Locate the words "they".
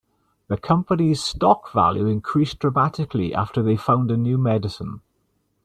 3.61-3.77